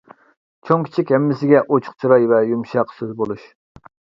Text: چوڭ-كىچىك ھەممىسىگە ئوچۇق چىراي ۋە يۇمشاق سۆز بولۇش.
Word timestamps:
چوڭ-كىچىك 0.69 1.13
ھەممىسىگە 1.17 1.61
ئوچۇق 1.75 1.99
چىراي 2.05 2.27
ۋە 2.35 2.41
يۇمشاق 2.55 2.99
سۆز 2.99 3.17
بولۇش. 3.21 3.49